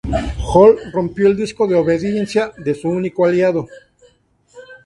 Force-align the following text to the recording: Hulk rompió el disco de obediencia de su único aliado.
Hulk 0.51 0.87
rompió 0.95 1.27
el 1.27 1.37
disco 1.37 1.67
de 1.67 1.75
obediencia 1.75 2.51
de 2.57 2.73
su 2.73 2.89
único 2.89 3.23
aliado. 3.27 3.67